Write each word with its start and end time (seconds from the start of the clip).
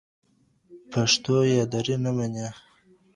پښتو 0.91 1.35
یا 1.53 1.63
دري 1.73 1.95
نه 2.03 2.11
مني. 2.17 2.47